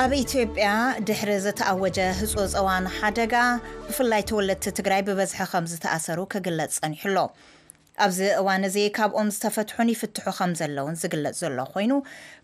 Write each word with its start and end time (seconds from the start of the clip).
ኣብ 0.00 0.12
ኢትዮ 0.18 0.42
ያ 0.60 0.68
ድሕሪ 1.08 1.32
ዘተኣወጀ 1.46 1.96
ህፁፅ 2.20 2.50
እዋን 2.60 2.84
ሓደጋ 2.98 3.34
ብፍላይ 3.86 4.22
ተወለድቲ 4.30 4.64
ትግራይ 4.78 5.00
ብበዝሒ 5.08 5.38
ከም 5.50 5.64
ዝተኣሰሩ 5.72 6.18
ክግለፅ 6.32 6.70
ፀኒሑ 6.78 7.04
ሎ 7.16 7.24
ኣብዚ 8.04 8.18
እዋን 8.38 8.62
እዚ 8.68 8.76
ካብኦም 8.98 9.28
ዝተፈትሑን 9.36 9.90
ይፍትሑ 9.94 10.24
ከም 10.38 10.52
ዘለውን 10.60 10.96
ዝግለፅ 11.02 11.34
ዘሎ 11.42 11.58
ኮይኑ 11.74 11.92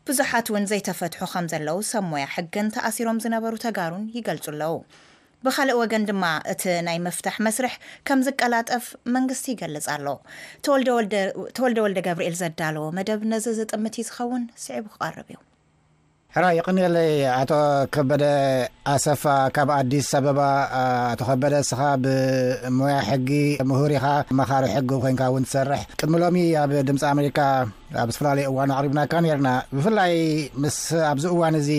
ብዙሓት 0.09 0.49
እውን 0.53 0.67
ዘይተፈትሑ 0.73 1.23
ከምዘለው 1.35 1.79
ሰሞያ 1.93 2.27
ሕግን 2.35 2.69
ተኣሲሮም 2.77 3.23
ዝነበሩ 3.25 3.55
ተጋሩን 3.67 4.07
ይገልፁ 4.19 4.47
ኣለዉ 4.55 4.75
ብካልእ 5.47 5.79
ወገን 5.83 6.07
ድማ 6.13 6.25
እቲ 6.55 6.63
ናይ 6.89 6.99
ምፍትሕ 7.09 7.37
መስርሕ 7.49 7.75
ከም 8.11 8.23
ዝቀላጠፍ 8.31 8.87
መንግስቲ 9.17 9.47
ይገልፅ 9.57 9.87
ኣሎ 9.97 10.07
ወተወልደ 10.59 11.79
ወልደ 11.87 11.99
ጋብርኤል 12.09 12.39
ዘዳለዎ 12.45 12.89
መደብ 13.01 13.23
ነዚ 13.35 13.47
ዝጥምት 13.61 13.97
እዩዝኸውን 14.03 14.45
ስዕቡ 14.65 14.87
ክቀርብ 14.97 15.29
እዩ 15.33 15.39
ሕራይ 16.37 16.55
ይቅኒለይ 16.57 17.13
ኣቶ 17.35 17.53
ከበደ 17.95 18.25
ኣሰፋ 18.95 19.23
ካብ 19.57 19.69
ኣዲስ 19.77 20.09
ኣበባ 20.19 20.41
ኣቶ 21.13 21.21
ከበደ 21.29 21.55
ስኻ 21.69 21.81
ብሞያ 22.05 22.97
ሕጊ 23.09 23.31
ምሁሪኻ 23.71 24.05
መኻሪ 24.41 24.65
ሕጊ 24.75 24.91
ኮንካ 25.05 25.23
እውን 25.31 25.45
ትሰርሕ 25.47 25.81
ቅድሚሎሚ 26.01 26.37
ኣብ 26.63 26.73
ድምፂ 26.89 27.05
ኣሜሪካ 27.13 27.39
ኣብ 28.03 28.11
ዝተፈላለዩ 28.15 28.45
እዋን 28.51 28.73
ኣቅሪብናካ 28.77 29.15
ነርና 29.29 29.49
ብፍላይ 29.77 30.13
ምስ 30.65 30.77
ኣብዚ 31.13 31.25
እዋን 31.35 31.57
እዚ 31.63 31.71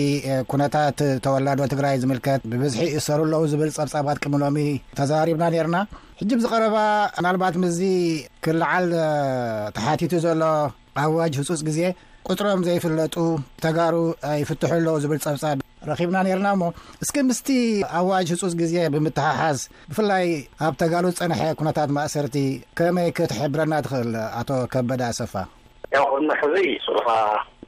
ኩነታት 0.52 0.98
ተወላዶ 1.28 1.60
ትግራይ 1.74 1.94
ዝምልከት 2.04 2.42
ብብዝሒ 2.52 2.82
እሰሩ 3.00 3.20
ኣለዉ 3.30 3.44
ዝብል 3.54 3.72
ፀብፃባት 3.78 4.20
ቅድሚሎሚ 4.24 4.58
ተዘራሪብና 5.00 5.46
ነርና 5.56 5.78
ሕጂ 6.22 6.30
ብዝቀረባ 6.40 6.76
ናልባት 7.28 7.54
ምዚ 7.64 7.80
ክላዓል 8.46 8.88
ተሓቲቱ 9.78 10.14
ዘሎ 10.26 10.42
ኣዋጅ 11.00 11.34
ህፁፅ 11.42 11.60
ግዜ 11.70 11.80
ቁጥሮም 12.28 12.60
ዘይፍለጡ 12.66 13.16
ተጋሩ 13.64 13.94
ኣይፍትሐለዉ 14.30 14.94
ዝብል 15.02 15.20
ፀብጻብ 15.24 15.58
ረኺብና 15.88 16.16
ነርና 16.26 16.48
እሞ 16.54 16.62
እስኪ 17.04 17.16
ምስቲ 17.28 17.48
ኣዋጅ 17.98 18.28
ህፁስ 18.34 18.52
ግዜ 18.60 18.74
ብምትሓሓዝ 18.94 19.58
ብፍላይ 19.90 20.26
ኣብ 20.66 20.74
ተጋሩ 20.82 21.04
ፀንሐ 21.18 21.40
ኩነታት 21.60 21.90
ማእሰርቲ 21.96 22.36
ከመይ 22.80 23.08
ክትሕብረና 23.18 23.72
ትክእል 23.86 24.12
ኣቶ 24.40 24.50
ከበዳ 24.72 25.00
ኣሰፋ 25.12 25.34
ያ 25.96 26.02
ኩና 26.12 26.30
ሕዚ 26.42 26.56
ስልካ 26.86 27.08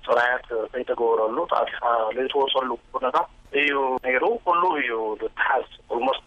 ፅራያት 0.06 0.46
ከይተገብረሉ 0.72 1.36
ተኣፊኻ 1.52 1.80
ዘትወሰሉ 2.16 2.70
ኩነታት 2.96 3.28
እዩ 3.60 3.74
ነይሩ 4.06 4.22
ኩሉ 4.46 4.62
እዩ 4.82 4.90
ብትሓዝ 5.20 5.66
ልሞስ 5.96 6.20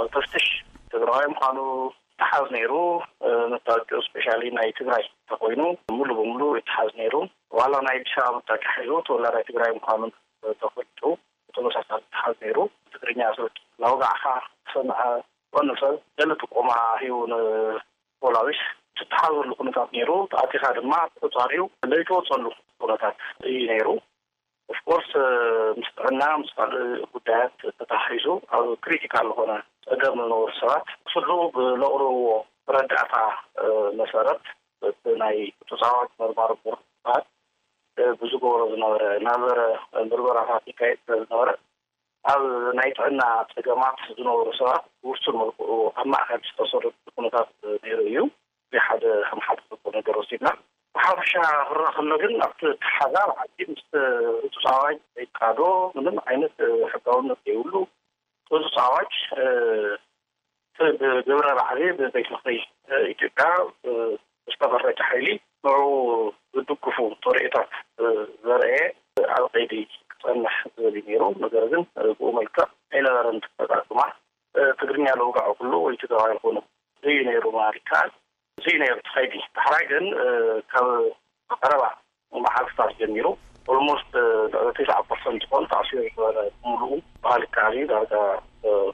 ኣብ 0.00 0.06
ተፍትሽ 0.16 0.46
ትግራዊ 0.94 1.24
ካኑ 1.40 1.58
ትሓዝ 2.20 2.46
ነይሩ 2.56 2.74
መታወቂ 3.52 3.88
እስፖሻሊ 4.02 4.42
ናይ 4.58 4.68
ትግራይ 4.78 5.02
እተኮይኑ 5.08 5.62
ሙሉ 5.96 6.08
ብምሉእ 6.18 6.54
ይትሓዝ 6.58 6.90
ነይሩ 7.00 7.14
ዋላ 7.58 7.74
ናይ 7.86 7.98
ድስ 8.04 8.14
መታቂ 8.36 8.62
ሒዙ 8.78 8.90
ተወላዳይ 9.08 9.42
ትግራይ 9.48 9.70
ምኳኑ 9.78 10.02
ተፈልጡ 10.62 11.00
ተመሳሳሊ 11.56 12.00
ዝትሓዝ 12.06 12.34
ነይሩ 12.44 12.58
ትግርኛ 12.94 13.20
ናውጋዕካ 13.82 14.24
ሰ 14.72 14.82
ቆኒሰብ 15.58 15.94
ዘለ 16.18 16.30
ጥቀማ 16.42 16.70
ሂዉ 17.02 17.14
ንፖላዊስ 17.32 18.60
ዝተሓዘሉ 19.00 19.48
ኩነታት 19.60 19.88
ነይሩ 19.96 20.10
ተኣቲካ 20.32 20.64
ድማ 20.78 20.92
ተፃሪኡ 21.22 21.64
ዘይተወፀሉ 21.92 22.44
ኩነታት 22.82 23.16
እዩ 23.48 23.56
ነይሩ 23.70 23.88
ኣፍ 24.72 24.78
ኮርስ 24.88 25.10
ምስጥዕና 25.80 26.22
ምስ 26.42 26.50
ካል 26.58 26.72
ጉዳያት 27.14 27.58
ተተሒዙ 27.80 28.26
ኣብ 28.56 28.66
ክሪቲካ 28.84 29.14
ኣለኮነ 29.22 29.50
እደም 29.94 30.14
ዝነብሩ 30.24 30.44
ሰባት 30.60 30.86
ፍሉ 31.12 31.28
ብለቁርዎ 31.56 32.22
ረዳእታ 32.74 33.14
መሰረት 34.00 34.42
እቲ 34.88 35.02
ናይ 35.20 35.36
እጡፃባጅ 35.62 36.08
ምርባር 36.20 36.50
ት 36.66 38.06
ብዝገብሮ 38.20 38.62
ዝነበረ 38.72 39.02
ናበረ 39.26 39.60
ምርበራታት 40.08 40.64
ኢካየፅ 40.70 40.98
ስለዝነበረ 41.06 41.50
ኣብ 42.32 42.42
ናይ 42.78 42.90
ጥዕና 42.98 43.22
ፅገማት 43.52 44.00
ዝነበሩ 44.18 44.48
ሰባት 44.60 44.84
ውሱ 45.10 45.24
መልክዑ 45.40 45.70
ኣብ 46.00 46.06
ማእከል 46.14 46.40
ዝተሰር 46.48 46.84
ኩነታት 47.14 47.48
ሩ 47.86 48.00
እዩ 48.10 48.18
ዚይ 48.74 48.82
ሓደ 48.86 49.04
ከምሓ 49.28 49.46
ነገር 49.98 50.16
ወሲድና 50.20 50.48
ብሓፈሻ 50.96 51.32
ክረ 51.68 51.80
ከሎ 51.96 52.10
ግን 52.22 52.32
ኣብቲ 52.46 52.60
ተሓዛብ 52.84 53.30
ዓዲ 53.42 53.58
ምስ 53.72 53.86
እፅፃዋይ 54.46 54.94
ዘይካዶ 55.16 55.58
ምንም 55.96 56.18
ዓይነት 56.30 56.56
ሕጋውነት 56.94 57.40
ዘይብሉ 57.46 57.72
እዙ 58.56 58.66
ፃዕዋጅ 58.76 59.14
ብግብረ 60.98 61.48
ባዕሊ 61.58 61.80
ብቤት 61.98 62.26
ምክሊ 62.34 62.54
ኢትዮጵያ 63.12 63.46
ዝተፈረጨ 64.52 64.98
ሓይሊ 65.08 65.28
ን 65.66 65.72
ዝድጉፉ 66.54 66.96
ተርኤታት 67.24 67.70
ዘርአየ 68.46 68.76
ኣብ 69.36 69.44
ቀይዲ 69.54 69.72
ክፀንሕ 70.12 70.54
ዝብልዩ 70.74 71.02
ነይሩ 71.08 71.22
ነገር 71.44 71.64
ግን 71.72 71.82
ብኡ 72.18 72.28
መልክዕ 72.38 72.64
ኣይነበረንተፃፅማ 72.94 74.00
ትግርኛ 74.80 75.06
ልውጋዑ 75.22 75.50
ኩሉ 75.58 75.72
ወይ 75.86 75.96
ቲተባል 76.02 76.38
ኮኑ 76.44 76.56
እዩ 77.08 77.16
ነይሩ 77.30 77.44
ማር 77.56 77.74
ይከኣል 77.80 78.10
እዙዩ 78.60 78.74
ነሩ 78.84 78.96
ትኸይዲ 79.08 79.34
ባሓላይ 79.56 79.82
ግን 79.92 80.04
ካብ 80.72 80.86
ቀረባ 81.62 81.82
መዓልታት 82.46 82.92
ጀሚሩ 83.00 83.26
ኦልሞስት 83.72 84.10
ልዕሊ 84.54 84.70
ተሸዓ 84.78 84.96
ርሰንት 85.16 85.40
ዝኮኑ 85.44 85.62
ታእሲሩ 85.72 85.98
ዝበረ 86.10 86.36
ብምሉኡ 86.62 86.94
ባህሊ 87.24 87.42
ከሊዩ 87.56 87.82
ዳርጋ 87.92 88.12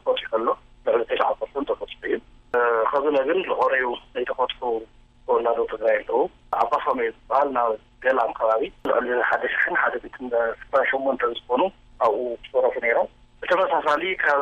ፈት 0.06 0.20
ከሎ 0.30 0.48
ልዕሊ 0.86 1.00
ተሸዓ 1.10 1.28
ርሰንት 1.40 1.68
ተፈትሑ 1.70 2.08
እዩ 2.08 2.20
ከዚነግን 2.90 3.38
ዝቆረዩ 3.48 3.84
ዘይተፈትሑ 4.14 4.62
ተወላዶ 5.26 5.58
ትግራይ 5.72 5.96
ኣለዉ 6.00 6.18
ኣብ 6.60 6.66
ፋፋመዩ 6.74 7.08
ዝበሃል 7.16 7.48
ናብ 7.56 7.70
ገላም 8.04 8.30
ከባቢ 8.40 8.62
ልዕሊ 8.90 9.06
ሓደ 9.30 9.42
ሽሕን 9.54 9.76
ሓደ 9.82 9.94
ቤት 10.04 10.16
ስ 10.72 10.84
ሸመንተ 10.92 11.20
ዝኮኑ 11.38 11.62
ኣብኡ 12.06 12.18
ዝሰረፉ 12.44 12.74
ነይሮም 12.86 13.08
ብተመሳሳሊ 13.42 14.02
ካብ 14.24 14.40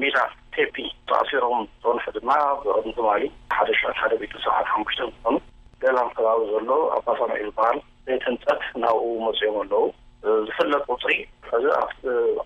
ሜታ 0.00 0.18
ቴፒ 0.54 0.76
ተእሲሮም 1.10 1.60
ተንሕ 1.84 2.04
ድማ 2.16 2.30
ብቅዝማሊ 2.64 3.22
ሓደ 3.56 3.68
ሽ0 3.80 3.94
ሓደቤቱ 4.02 4.32
ሰብዓት 4.46 4.66
ሓምሽተ 4.74 5.00
ዝኮኑ 5.14 5.36
ገላም 5.84 6.08
ከባቢ 6.16 6.40
ዘሎ 6.56 6.70
ኣብ 6.96 7.00
ፋፋማ 7.08 7.30
እዩ 7.40 7.46
ዝበሃል 7.50 7.78
ትንፀት 8.22 8.62
ናብኡ 8.82 9.04
መፅኦም 9.26 9.56
ኣለዉ 9.62 9.84
ዝፍለጥ 10.46 10.82
ቁፅሪ 10.92 11.12
እዚ 11.56 11.64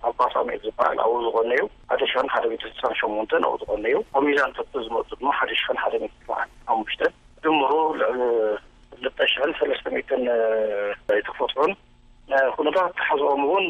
ኣፋሳት 0.09 0.47
ዝበሃል 0.63 0.97
ኣብኡ 1.05 1.13
ዝኮነ 1.25 1.51
ዩ 1.59 1.63
ሓደ 1.89 2.01
ሽን 2.11 2.27
ሓደት 2.33 2.63
ስሳን 2.73 2.93
ሸሞንተን 2.99 3.43
ኣብኡ 3.49 3.57
ዝኮነ 3.61 3.85
ዩ 3.93 3.97
ኣብ 4.17 4.23
ሚዛን 4.27 4.51
ቲ 4.57 4.85
ዝመፁ 4.85 5.09
ድማ 5.19 5.27
ሓደ 5.39 5.51
ሽን 5.63 5.77
ሓደትስስ 5.83 6.29
ሓሙሽተን 6.69 7.13
ድምሩ 7.43 7.71
ልዕ 7.99 8.11
ክልተ 8.97 9.19
ሽን 9.33 9.49
ሰለስተትን 9.59 10.23
ይተፈትሑን 11.19 11.73
ኩነታት 12.55 12.89
ተሓዝኦም 12.99 13.43
እውን 13.47 13.65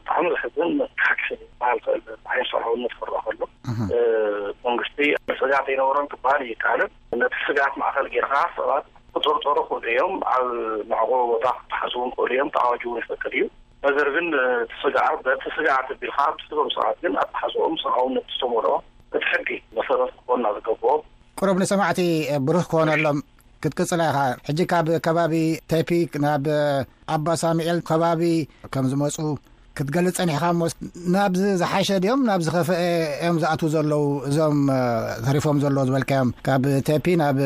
ብጣዕሚ 0.00 0.26
ሕዝን 0.42 0.68
መሓ 1.00 1.06
ዝሃል 1.28 1.78
ክእልዓይነሰሕውትፍረኦ 1.84 3.14
ከሎ 3.24 3.40
መንግስቲ 4.66 4.98
መፅጋ 5.30 5.52
ዘይነበሮን 5.68 6.06
ክበሃል 6.12 6.44
ይካህልን 6.52 6.92
ነቲ 7.22 7.34
ስጋት 7.46 7.72
ማእከል 7.82 8.06
ጌርካሰባት 8.14 8.84
ክጠርጦሩ 9.14 9.56
ክእሉ 9.68 9.82
እዮም 9.92 10.14
ኣብ 10.34 10.46
ማዕጎ 10.90 11.10
ቦታ 11.32 11.44
ክትሓዝቡን 11.58 12.10
ክእሉ 12.16 12.30
እዮም 12.36 12.48
ተኣዋጅ 12.56 12.82
ይፈክል 13.00 13.32
እዩ 13.38 13.44
ነገር 13.86 14.06
ግን 14.14 14.26
ስግ 14.80 14.96
በቲ 15.24 15.42
ስጋዓ 15.56 15.76
ትቢልካ 15.88 16.18
ም 16.60 16.64
ሰባት 16.76 16.96
ግን 17.02 17.12
ኣተሓዝዎም 17.22 17.74
ስውነ 17.82 18.22
ተመርኦ 18.40 18.72
ክትሕጊ 19.12 19.48
መሰረት 19.78 20.10
ክኮና 20.16 20.44
ዝገብኦ 20.56 20.92
ቅርብ 21.40 21.56
ንሰማዕቲ 21.64 22.00
ብሩህ 22.46 22.64
ክኾነሎም 22.70 23.18
ክትቅፅላ 23.64 24.02
ይካ 24.08 24.16
ሕጂ 24.48 24.60
ካብ 24.72 24.86
ከባቢ 25.06 25.34
ቴፒክ 25.70 26.10
ናብ 26.24 26.44
ኣባሳሚዒል 27.14 27.78
ከባቢ 27.90 28.22
ከም 28.74 28.84
ዝመፁ 28.90 29.16
ክትገልፅ 29.78 30.14
ፀኒሕካ 30.20 30.44
ሞስ 30.60 30.72
ናብዚ 31.14 31.42
ዝሓሸ 31.60 31.88
ድኦም 32.04 32.20
ናብ 32.28 32.40
ዝኸፈአ 32.46 32.78
እዮም 33.24 33.36
ዝኣትዉ 33.42 33.68
ዘለዉ 33.74 34.00
እዞም 34.28 34.58
ተሪፎም 35.26 35.58
ዘሎዎ 35.64 35.82
ዝበልከዮም 35.88 36.30
ካብ 36.46 36.64
ቴፒ 36.86 37.06
ናብ 37.22 37.38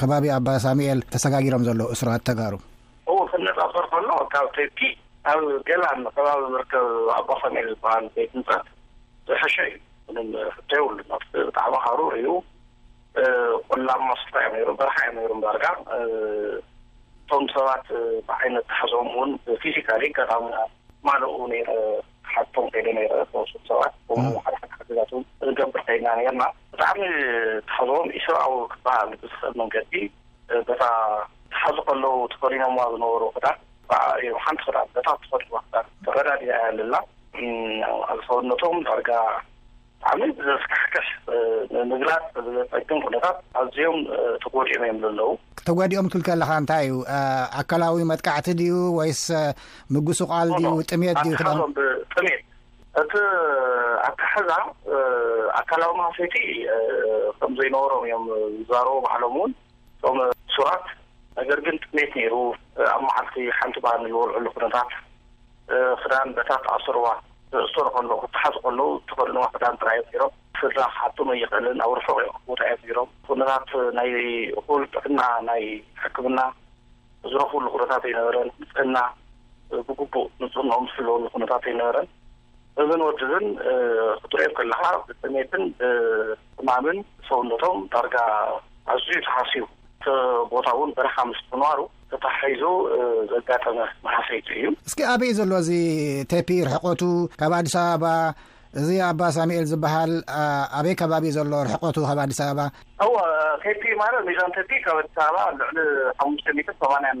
ከባቢ 0.00 0.24
ኣባ 0.36 0.48
ሳሚኤል 0.64 1.00
ተሰጋጊሮም 1.12 1.64
ዘለዉ 1.68 1.86
እስራት 1.96 2.22
ተጋሩ 2.30 2.54
እ 3.12 3.14
ክነፃፈርከሎ 3.30 4.08
ካብ 4.34 4.46
ቴፒ 4.56 4.78
ካብ 5.28 5.40
ገላ 5.68 5.84
ከባቢ 6.16 6.38
ዝርከብ 6.54 6.86
ኣባ 7.18 7.28
ሳኤል 7.42 7.66
ዝበሃል 7.74 8.06
ቤት 8.16 8.32
ንፃት 8.40 8.66
ዝሓሸ 9.30 9.56
እዩ 9.68 10.82
ይሉ 10.82 11.14
ብጣዕሚ 11.48 11.72
ካሩርእ 11.86 12.28
ቁላማ 13.70 14.06
ስታ 14.22 14.36
ዮ 14.60 14.64
ሩ 14.68 14.76
በረሓ 14.82 14.98
ዮ 15.22 15.30
ሩባርጋ 15.34 15.64
እቶም 17.22 17.44
ሰባት 17.54 17.86
ብዓይነት 18.26 18.64
ተሓዞም 18.72 19.08
ውንፊዚካሊ 19.20 20.02
ጣሙና 20.32 20.56
ማለኡ 21.08 21.34
ነረ 21.52 21.70
ሓድቶም 22.34 22.66
ከይደ 22.72 22.88
ነረ 22.98 23.12
ተሱም 23.32 23.62
ሰባት 23.68 23.94
ከምኡ 24.08 24.34
ሓደ 24.44 24.54
ሓ 24.60 24.64
ሓገዛት 24.78 25.10
ን 25.18 25.22
ዝገብር 25.48 25.80
ከይድና 25.86 26.08
ነርና 26.18 26.42
ብጣዕሚ 26.72 27.00
ተሕዝዎም 27.70 28.08
ኢሰብዊ 28.18 28.58
ክበሃል 28.72 29.08
ብዝኽእል 29.20 29.54
መንገዲ 29.60 29.92
በታ 30.68 30.82
ተሕዙ 31.54 31.76
ከለዉ 31.88 32.14
ተፈሪኖማ 32.32 32.78
ዝነበሩ 32.94 33.22
ክዳ 33.36 33.46
ዓ 34.00 34.00
እዮም 34.22 34.38
ሓንቲ 34.46 34.62
ክ 34.72 34.76
በታ 34.96 35.08
ትፈዋ 35.22 35.60
ክ 35.72 35.76
ተረዳድያ 36.06 36.52
እያዘላ 36.62 36.94
ኣዝሰውነቶም 38.12 38.76
ዳርጋ 38.88 39.10
ብጣዕሚ 40.02 40.28
ብዘስካሕከስ 40.36 41.08
ንምግላት 41.76 42.24
ጠግም 42.72 43.00
ኩነታት 43.06 43.36
ኣዝዮም 43.60 43.98
ተጎዲኦም 44.42 44.84
እዮም 44.86 44.98
ዘለዉ 45.06 45.30
ተጓዲኦም 45.70 46.06
ትል 46.12 46.22
ከለካ 46.26 46.50
እንታይ 46.60 46.84
እዩ 46.86 46.94
ኣካላዊ 47.60 47.96
መጥካዕቲ 48.10 48.46
ድዩ 48.60 48.72
ወይስ 48.98 49.20
ምጉስ 49.94 50.20
ቃል 50.30 50.48
ድዩ 50.58 50.72
ጥሜት 50.90 51.18
ጥሜት 51.22 52.40
እቲ 53.00 53.14
ኣታሕዛ 54.08 54.50
ኣካላዊ 55.60 55.90
ማሴቲ 56.00 56.34
ከም 57.40 57.52
ዘይነበሮም 57.60 58.02
እዮም 58.06 58.24
ዝዛርቦ 58.58 58.94
ባዓሎም 59.04 59.34
እውን 59.38 59.52
እቶም 59.98 60.16
ሱራት 60.54 60.86
ነገር 61.38 61.58
ግን 61.66 61.76
ጥሜት 61.84 62.10
ነይሩ 62.18 62.34
ኣብ 62.94 63.02
መዓልቲ 63.06 63.36
ሓንቲ 63.58 63.76
ባኒ 63.84 64.02
ዝወልዕሉ 64.14 64.46
ኩነታት 64.56 64.90
ክዳን 66.02 66.28
በታ 66.38 66.50
ተኣሰርዋ 66.66 67.06
ዝተንከ 67.74 68.12
ክትሓዙ 68.24 68.54
ከለዉ 68.64 68.88
ተፈልንዋ 69.10 69.44
ክዳን 69.54 69.78
ጥራዮም 69.82 70.10
ሮም 70.22 70.32
ፍ 70.60 70.68
ሓቶም 70.98 71.28
ኣይኽእልን 71.34 71.78
ኣብ 71.84 71.92
ርሑቂዮም 71.98 72.36
ቦታእዮ 72.48 72.90
ሮም 72.98 73.10
ኩነታት 73.26 73.70
ናይ 73.98 74.10
እኩል 74.60 74.82
ጥዕና 74.94 75.20
ናይ 75.48 75.62
ሕክምና 76.02 76.38
ዝረኽብሉ 77.32 77.66
ኩነታት 77.74 78.04
ኣይነበረን 78.08 78.48
ንፅእና 78.60 78.96
ብግቡእ 79.88 80.26
ንፅህንኦም 80.42 80.84
ዝለወሉ 80.94 81.24
ኩነታት 81.34 81.64
ኣይነበረን 81.70 82.08
እዚንወዲብን 82.82 83.46
ክትርኦብ 84.22 84.52
ከለካ 84.58 84.82
ተሜትንጥማምን 85.22 86.98
ሰውነቶም 87.28 87.78
ዳርጋ 87.94 88.16
ኣዝዩ 88.94 89.18
ተሓሲቡ 89.26 89.66
ቦታ 90.52 90.66
እውን 90.76 90.90
በረካ 90.98 91.16
ምስትንባሩ 91.32 91.80
ክተሒዙ 92.12 92.62
ዘጋጠመ 93.32 93.78
ማሓሰይቲ 94.04 94.48
እዩ 94.60 94.68
እስኪ 94.88 95.00
ኣበይ 95.12 95.32
ዘሎ 95.40 95.52
እዚ 95.62 95.70
ቴፒ 96.30 96.48
ርሕቀቱ 96.68 97.02
ካብ 97.40 97.52
ኣዲስ 97.58 97.74
ኣበባ 97.82 98.06
እዚ 98.78 98.90
ኣ 99.04 99.06
ባሳሚኤል 99.20 99.64
ዝበሃል 99.70 100.12
ኣበይ 100.78 100.94
ከባቢ 101.00 101.24
ዘሎ 101.36 101.52
ርሕቆቱ 101.68 101.96
ካብ 102.08 102.18
ኣዲስ 102.24 102.38
ኣበባ 102.44 102.60
እዋ 103.06 103.14
ከፒ 103.62 103.82
ማለት 104.02 104.22
ሜዛንቲ 104.28 104.70
ካብ 104.84 104.96
ኣዲስ 105.00 105.14
ኣበባ 105.24 105.38
ልዕሊ 105.60 105.78
ሓሙሽተ 106.20 106.46
ሜትር 106.58 106.74
8ማንያን 106.84 107.20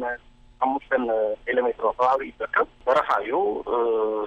ሓሙሽተ 0.62 0.92
ኪሎሜትሮ 1.48 1.86
ከባቢ 1.98 2.20
ይጠቅብ 2.30 2.68
በረካ 2.86 3.08
እዩ 3.24 3.34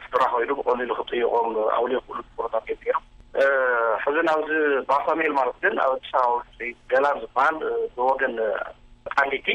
ስራ 0.09 0.21
ኮይዱ 0.35 0.49
ብቆሉ 0.59 0.79
ኢሉ 0.87 0.91
ክፅይቆም 0.99 1.47
ኣው 1.77 1.85
ሉዩ 1.91 1.99
ክእሉ 2.07 2.47
ታ 2.53 2.57
ዜም 2.85 3.01
ሕዚ 4.03 4.17
ናብዚ 4.29 4.51
ባሳሚኤል 4.89 5.33
ማለት 5.41 5.57
ግን 5.65 5.75
ኣብ 5.87 5.93
ኣዲስ 5.95 6.11
ባ 6.77 6.93
ገላን 6.93 7.17
ዝበሃል 7.25 7.57
ብወገን 7.97 8.35
ዓንዲቲ 9.23 9.47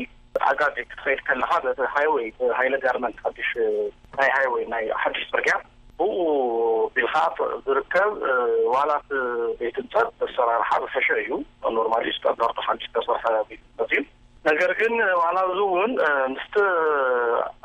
ኣጋፂ 0.50 0.74
ክትኸይድ 0.90 1.20
ከለካ 1.28 1.52
በቲ 1.66 1.80
ሃይወይ 1.96 2.26
ሃይለ 2.60 2.74
ጋርመንሽናይ 2.86 4.30
ሃወይ 4.38 4.64
ናይ 4.74 4.86
ሓዱሽ 5.04 5.24
ፅርክያ 5.34 5.56
ብኡ 6.00 6.16
ቢልካዓ 6.94 7.26
ዝርከብ 7.66 8.10
ዋላት 8.74 9.08
ቤት 9.60 9.76
ህንፀት 9.80 10.08
ተሰራርሓ 10.20 10.70
ዝሕሸ 10.84 11.08
እዩ 11.22 11.30
ኖርማሊስ 11.76 12.18
ኣርቶ 12.30 12.56
ሓዱሽ 12.66 12.86
ተሰርሐቤትት 12.96 13.66
እዩ 13.86 13.94
ነገር 14.48 14.70
ግን 14.80 14.94
ዋላ 15.22 15.38
ዚ 15.56 15.60
እውን 15.70 15.92
ምስቲ 16.34 16.54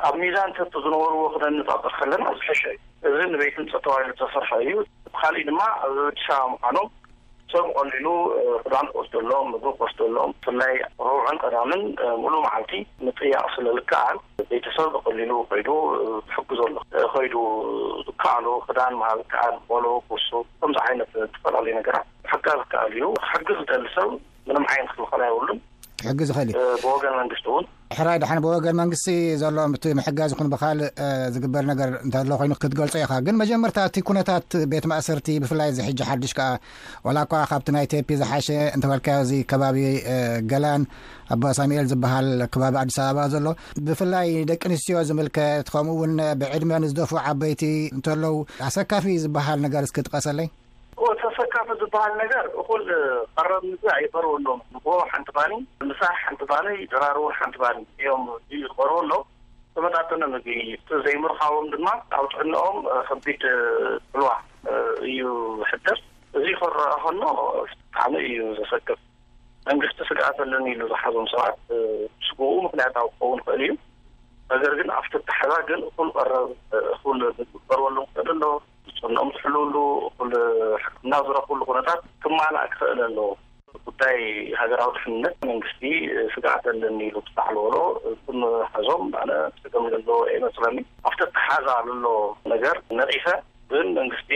ኣብ 0.08 0.14
ሚዛን 0.24 0.52
ሰቲ 0.58 0.74
ዝነበርዎ 0.86 1.22
ክደ 1.36 1.44
ኒፃጥር 1.60 1.94
ከለና 2.00 2.26
ዝሕሸ 2.40 2.64
እዩ 3.08 3.12
እዚ 3.14 3.20
ንቤት 3.34 3.56
ህንፀት 3.60 3.84
ተባሂሉ 3.88 4.10
ተሰርሐ 4.24 4.50
እዩ 4.66 4.74
ብካልእ 5.14 5.46
ድማ 5.52 5.60
ኣበዲሰባ 5.86 6.42
ምኳኖም 6.54 6.88
ሰብ 7.54 7.66
ብቀሊሉ 7.70 8.08
ክዳን 8.66 8.86
ክወስደሎም 8.92 9.46
ምግቢ 9.54 9.72
ክወስደሎም 9.80 10.30
ብፍላይ 10.36 10.74
ርውዑን 11.08 11.38
ቀዳምን 11.44 11.82
ምሉ 12.22 12.34
መዓልቲ 12.46 12.72
ንጥያቅ 13.08 13.44
ስለልከኣል 13.56 14.18
ቤተሰብ 14.52 14.90
ብኸሊሉ 14.96 15.32
ኮይዱ 15.52 15.70
ዝሕግዝ 16.30 16.60
ኣሎ 16.68 16.78
ኸይዱ 17.16 17.36
ከኣሉ 18.24 18.48
ክዳን 18.70 18.96
ምሃ 19.02 19.10
ከኣል 19.34 19.56
በሎ 19.70 19.86
ክሱ 20.08 20.30
ከምዚ 20.64 20.78
ዓይነት 20.86 21.12
ዝተፈላለዩ 21.22 21.76
ነገራ 21.82 22.00
ብሕጋ 22.26 22.48
ዝከኣል 22.64 22.90
እዩ 22.98 23.04
ክሕግዝ 23.28 23.60
ደሊሰብ 23.72 24.10
ምንምዓይን 24.50 24.90
ክልኸእል 24.94 25.24
ይብሉን 25.30 25.62
ሕጊ 26.08 26.20
ዝኽእልብወገን 26.30 27.14
መንግስቲ 27.20 27.46
እውን 27.52 27.66
ሕራይ 27.98 28.18
ድሓነ 28.22 28.40
ብወገን 28.44 28.76
መንግስቲ 28.80 29.06
ዘሎም 29.42 29.74
እቲ 29.78 29.86
ምሕገዝ 30.00 30.32
ኹን 30.38 30.48
ብካልእ 30.54 30.90
ዝግበር 31.34 31.64
ነገር 31.72 31.90
እንተሎ 32.06 32.30
ኮይኑ 32.40 32.54
ክትገልጾ 32.62 32.94
ኢኻ 33.04 33.14
ግን 33.26 33.36
መጀመርታእቲ 33.42 33.96
ኩነታት 34.10 34.48
ቤት 34.72 34.86
ማእሰርቲ 34.92 35.28
ብፍላይ 35.44 35.70
ዝሕጂ 35.78 36.00
ሓዱሽ 36.10 36.34
ከዓ 36.40 36.48
ወላ 37.06 37.18
ኳ 37.34 37.44
ካብቲ 37.52 37.70
ናይ 37.76 37.86
ቴፒ 37.92 38.10
ዝሓሸ 38.22 38.48
እንተበልካዮ 38.76 39.20
እዚ 39.26 39.32
ከባቢ 39.52 39.78
ገላን 40.54 40.86
ኣቦ 41.36 41.44
ሳሚኤል 41.60 41.88
ዝበሃል 41.94 42.28
ከባቢ 42.56 42.74
ኣዲስ 42.84 42.98
ኣበባ 43.06 43.26
ዘሎ 43.36 43.46
ብፍላይ 43.90 44.30
ደቂ 44.52 44.62
ኣንስትዮ 44.72 44.98
ዝምልከት 45.12 45.70
ከምኡ 45.76 45.96
እውን 46.00 46.16
ብዕድመ 46.42 46.72
ንዝደፉ 46.86 47.14
ዓበይቲ 47.32 47.64
እንተለዉ 48.00 48.36
ኣሰካፊ 48.70 49.06
ዝበሃል 49.26 49.60
ነገር 49.68 49.84
ስክትቀሰለይ 49.92 50.50
ኣሰካፍ 51.34 51.68
ዝበሃል 51.82 52.12
ነገር 52.22 52.46
እኩል 52.62 52.84
ቐረብ 53.38 53.62
ምግቢ 53.68 53.86
ኣይበርበሎም 53.94 54.60
ንኽቦ 54.74 54.90
ሓንቲ 55.12 55.30
ባኒ 55.38 55.54
ምሳ 55.90 56.00
ሓንቲ 56.24 56.42
ባነይ 56.50 56.76
ዘራርቡ 56.92 57.20
ሓንቲ 57.38 57.56
ባን 57.62 57.78
እዮም 58.00 58.24
እዝቀርበ 58.56 58.98
ኣሎም 59.04 59.24
ተመታተነ 59.76 60.24
ምግ 60.34 60.48
ዘይምርካቦም 61.06 61.68
ድማ 61.74 61.88
ኣብ 62.18 62.26
ትዕኖኦም 62.34 62.78
ክቢት 63.10 63.44
ፍልዋ 64.12 64.30
እዩ 65.08 65.20
ሕደስ 65.70 66.02
እዚ 66.40 66.46
ኽረ 66.60 66.78
ከኖ 67.06 67.24
ብጣዕሚ 67.62 68.14
እዩ 68.28 68.40
ዘሰክፍ 68.60 69.00
መንግስቲ 69.70 70.00
ስጋኣት 70.10 70.38
ዘለኒ 70.42 70.66
ኢሉ 70.76 70.82
ዝሓዞም 70.92 71.26
ሰብዓት 71.34 71.58
ሽጉኡ 72.28 72.52
ምክንያትዊ 72.68 73.08
ክኸውን 73.14 73.42
ክእል 73.48 73.62
እዩ 73.70 73.72
ነገር 74.54 74.74
ግን 74.82 74.90
ኣብ 74.98 75.06
ትተሓዛ 75.16 75.54
ግን 75.72 75.82
ኩል 75.98 76.10
ቀረብ 76.18 76.48
ቢ 77.36 77.38
በርበሎም 77.70 78.08
ክኽእል 78.14 78.30
ኣለዎ 78.36 78.54
እንም 79.08 79.30
ዝሕልውሉ 79.38 79.76
ናብ 81.12 81.24
ዝረክብሉ 81.30 81.60
ኩነታት 81.70 82.02
ክማልእ 82.24 82.68
ክክእል 82.74 83.00
ኣለዎ 83.08 83.28
ጉዳይ 83.88 84.18
ሃገራዊ 84.60 84.90
ድሕምነት 84.96 85.36
መንግስቲ 85.50 85.82
ስጋእተ 86.34 86.66
ዘኒ 86.82 87.00
ኢሉ 87.10 87.18
ክሳዕለዎሎ 87.28 87.76
ምሓዞም 88.42 89.04
ብኣነ 89.14 89.32
ከምዘለዎ 89.74 90.18
ኣይመስለኒ 90.36 90.78
ኣብተተ 91.10 91.36
ሓዛ 91.48 91.68
ዘሎ 91.88 92.06
ነገር 92.54 92.76
ንርኢፈ 93.00 93.26
ግን 93.74 93.88
መንግስቲ 94.00 94.30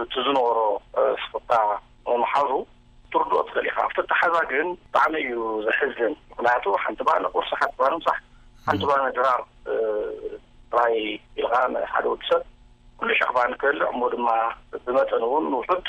ብቲዝነበሮ 0.00 0.58
ስፍካ 1.24 1.52
ምሓዙ 2.22 2.50
ትርድኦ 3.12 3.38
ትኽእል 3.48 3.66
ኢካ 3.70 3.78
ኣብ 3.86 3.92
ተተ 3.98 4.10
ሓዛ 4.20 4.36
ግን 4.52 4.68
ብዓሚ 4.94 5.12
እዩ 5.26 5.38
ዘሕዝን 5.66 6.14
ምክንያቱ 6.32 6.64
ሓንቲ 6.84 7.00
ባኣቁርሳሓ 7.08 7.62
ባምሳሕ 7.80 8.18
ሓንቲ 8.66 8.82
ባነገራር 8.90 9.40
ራይ 10.78 10.96
ኢልካ 11.40 11.54
ሓደ 11.94 12.04
ወድሰብ 12.12 12.42
ኩሉ 13.00 13.10
ሸቕባ 13.18 13.38
ንክህል 13.50 13.78
እሞ 13.92 14.00
ድማ 14.12 14.28
ዝመጠን 14.84 15.22
እውን 15.26 15.44
ውሑድ 15.58 15.86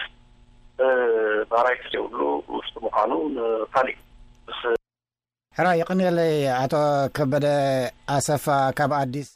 ዛራይይብሉ 1.51 2.19
ውስጡ 2.57 2.73
ምዃኑ 2.85 3.11
ንፋሊእ 3.35 3.99
ራይ 5.65 5.77
ይክነለይ 5.81 6.33
ኣቶ 6.63 6.73
ከበደ 7.15 7.47
ኣሰፋ 8.15 8.45
ካብ 8.79 8.93
ኣዲስ 9.03 9.29